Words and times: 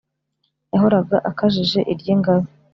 Yahoraga 0.71 1.15
akajije 1.29 1.79
iry’ingabe 1.91 2.47